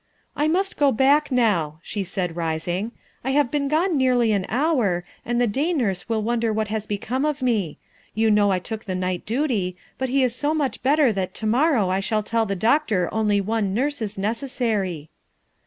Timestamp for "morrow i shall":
11.45-12.23